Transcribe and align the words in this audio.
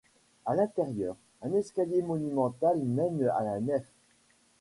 À 0.47 0.55
l’intérieur, 0.55 1.15
un 1.43 1.53
escalier 1.53 2.01
monumental 2.01 2.79
mène 2.79 3.29
à 3.37 3.43
la 3.43 3.59
nef. 3.59 3.83